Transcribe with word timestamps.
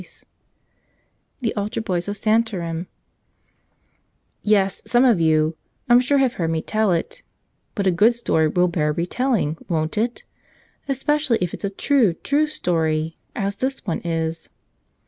79 0.01 0.25
Cfce 1.43 1.53
aitac 1.53 1.83
T5ogs 1.83 2.07
of 2.07 2.15
Santarem 2.17 2.87
ES; 4.43 4.81
SOME 4.89 5.05
of 5.05 5.19
you, 5.19 5.55
I'm 5.89 5.99
sure 5.99 6.17
have 6.17 6.33
heard 6.41 6.49
me 6.49 6.63
tell 6.63 6.91
it; 6.91 7.21
but 7.75 7.85
a 7.85 7.91
good 7.91 8.15
story 8.15 8.47
will 8.47 8.67
bear 8.67 8.93
retelling, 8.93 9.63
won't 9.69 9.99
it, 9.99 10.23
especially 10.89 11.37
if 11.39 11.53
it's 11.53 11.63
a 11.63 11.69
true, 11.69 12.13
true 12.15 12.47
story, 12.47 13.19
as 13.35 13.57
this 13.57 13.85
one 13.85 13.99
is. 13.99 14.49